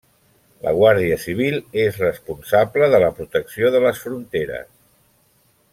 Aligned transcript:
La 0.67 0.71
Guàrdia 0.77 1.17
Civil 1.25 1.57
és 1.83 1.99
responsable 2.05 2.89
de 2.95 3.03
la 3.07 3.13
protecció 3.21 3.71
de 3.77 3.83
les 3.87 4.03
fronteres. 4.07 4.69